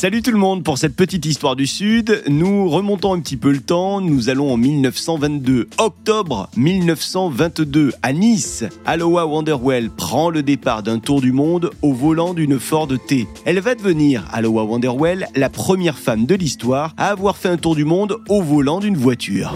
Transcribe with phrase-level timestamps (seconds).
[0.00, 2.22] Salut tout le monde pour cette petite histoire du Sud.
[2.26, 4.00] Nous remontons un petit peu le temps.
[4.00, 8.64] Nous allons en 1922, octobre 1922, à Nice.
[8.86, 13.26] Aloha Wonderwell prend le départ d'un tour du monde au volant d'une Ford T.
[13.44, 17.76] Elle va devenir, Aloha Wonderwell, la première femme de l'histoire à avoir fait un tour
[17.76, 19.54] du monde au volant d'une voiture.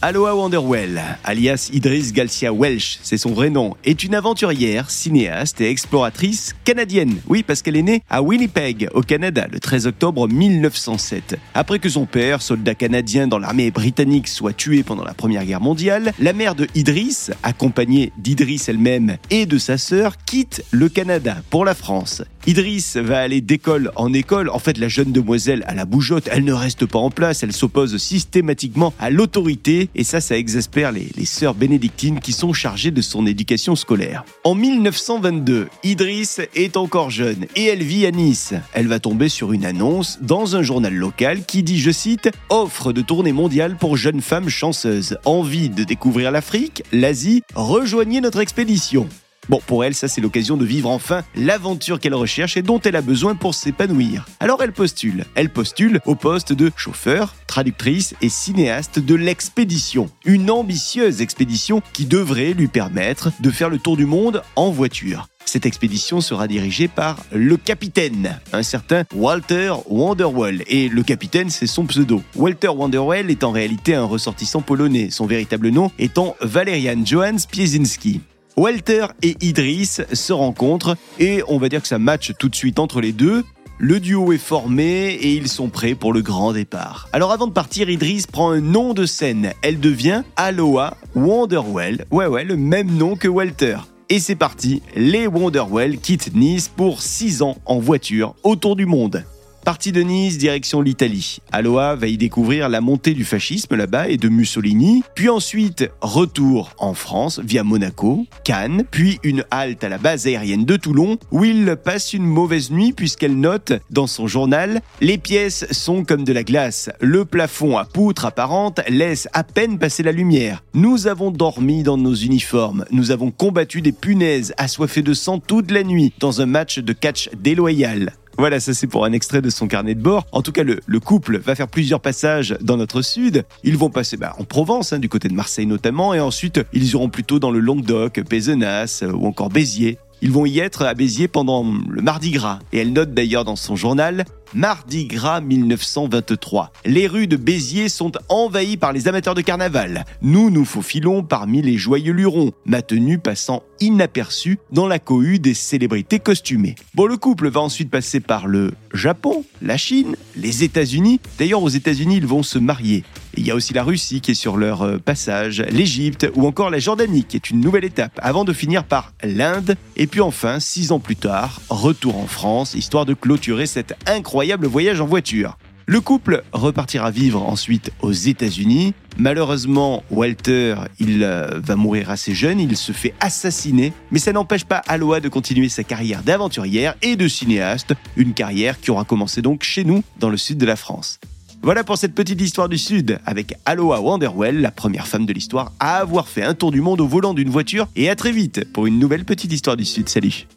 [0.00, 5.68] Aloha Wonderwell, alias Idris Galcia Welsh, c'est son vrai nom, est une aventurière, cinéaste et
[5.68, 7.16] exploratrice canadienne.
[7.26, 11.40] Oui, parce qu'elle est née à Winnipeg, au Canada, le 13 octobre 1907.
[11.52, 15.60] Après que son père, soldat canadien dans l'armée britannique, soit tué pendant la Première Guerre
[15.60, 21.38] mondiale, la mère de Idris, accompagnée d'Idris elle-même et de sa sœur, quitte le Canada
[21.50, 22.22] pour la France.
[22.46, 24.48] Idris va aller d'école en école.
[24.48, 27.52] En fait, la jeune demoiselle à la bougeotte, elle ne reste pas en place, elle
[27.52, 32.90] s'oppose systématiquement à l'autorité et ça, ça exaspère les, les sœurs bénédictines qui sont chargées
[32.90, 34.24] de son éducation scolaire.
[34.44, 38.54] En 1922, Idris est encore jeune et elle vit à Nice.
[38.72, 42.92] Elle va tomber sur une annonce dans un journal local qui dit, je cite, offre
[42.92, 45.18] de tournée mondiale pour jeunes femmes chanceuses.
[45.24, 49.08] Envie de découvrir l'Afrique, l'Asie, rejoignez notre expédition.
[49.48, 52.96] Bon, pour elle, ça c'est l'occasion de vivre enfin l'aventure qu'elle recherche et dont elle
[52.96, 54.26] a besoin pour s'épanouir.
[54.40, 55.24] Alors elle postule.
[55.34, 60.10] Elle postule au poste de chauffeur, traductrice et cinéaste de l'expédition.
[60.24, 65.28] Une ambitieuse expédition qui devrait lui permettre de faire le tour du monde en voiture.
[65.46, 70.62] Cette expédition sera dirigée par le capitaine, un certain Walter Wonderwell.
[70.66, 72.22] Et le capitaine, c'est son pseudo.
[72.36, 78.20] Walter Wonderwell est en réalité un ressortissant polonais, son véritable nom étant Valerian Johannes Piesinski.
[78.58, 82.80] Walter et Idris se rencontrent et on va dire que ça match tout de suite
[82.80, 83.44] entre les deux.
[83.78, 87.08] Le duo est formé et ils sont prêts pour le grand départ.
[87.12, 89.52] Alors avant de partir, Idris prend un nom de scène.
[89.62, 92.04] Elle devient Aloha Wonderwell.
[92.10, 93.76] Ouais ouais, le même nom que Walter.
[94.08, 99.24] Et c'est parti, les Wonderwell quittent Nice pour 6 ans en voiture autour du monde.
[99.68, 101.40] Partie de Nice, direction l'Italie.
[101.52, 105.02] Aloha va y découvrir la montée du fascisme là-bas et de Mussolini.
[105.14, 110.64] Puis ensuite, retour en France via Monaco, Cannes, puis une halte à la base aérienne
[110.64, 115.70] de Toulon où il passe une mauvaise nuit puisqu'elle note dans son journal Les pièces
[115.70, 116.88] sont comme de la glace.
[117.02, 120.64] Le plafond à poutres apparentes laisse à peine passer la lumière.
[120.72, 122.86] Nous avons dormi dans nos uniformes.
[122.90, 126.94] Nous avons combattu des punaises assoiffées de sang toute la nuit dans un match de
[126.94, 128.14] catch déloyal.
[128.38, 130.24] Voilà, ça c'est pour un extrait de son carnet de bord.
[130.30, 133.44] En tout cas, le, le couple va faire plusieurs passages dans notre sud.
[133.64, 136.88] Ils vont passer bah, en Provence, hein, du côté de Marseille notamment, et ensuite ils
[136.92, 139.98] iront plutôt dans le Languedoc, Pézenas ou encore Béziers.
[140.20, 142.58] Ils vont y être à Béziers pendant le Mardi Gras.
[142.72, 146.72] Et elle note d'ailleurs dans son journal Mardi Gras 1923.
[146.86, 150.06] Les rues de Béziers sont envahies par les amateurs de carnaval.
[150.22, 155.54] Nous nous faufilons parmi les joyeux lurons, ma tenue passant inaperçue dans la cohue des
[155.54, 156.76] célébrités costumées.
[156.94, 161.20] Bon, le couple va ensuite passer par le Japon, la Chine, les États-Unis.
[161.38, 163.04] D'ailleurs, aux États-Unis, ils vont se marier.
[163.38, 166.70] Il y a aussi la Russie qui est sur leur euh, passage, l'Égypte ou encore
[166.70, 169.76] la Jordanie qui est une nouvelle étape avant de finir par l'Inde.
[169.96, 174.66] Et puis enfin, six ans plus tard, retour en France, histoire de clôturer cet incroyable
[174.66, 175.56] voyage en voiture.
[175.86, 178.92] Le couple repartira vivre ensuite aux États-Unis.
[179.16, 184.64] Malheureusement, Walter, il euh, va mourir assez jeune, il se fait assassiner, mais ça n'empêche
[184.64, 189.40] pas Aloha de continuer sa carrière d'aventurière et de cinéaste, une carrière qui aura commencé
[189.40, 191.20] donc chez nous, dans le sud de la France.
[191.62, 195.72] Voilà pour cette petite histoire du Sud avec Aloha Wonderwell, la première femme de l'histoire
[195.80, 197.88] à avoir fait un tour du monde au volant d'une voiture.
[197.96, 200.08] Et à très vite pour une nouvelle petite histoire du Sud.
[200.08, 200.48] Salut